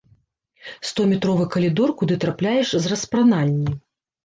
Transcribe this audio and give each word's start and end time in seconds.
Стометровы 0.91 1.45
калідор, 1.57 1.95
куды 2.01 2.19
трапляеш 2.25 2.75
з 2.83 2.95
распранальні. 2.95 3.79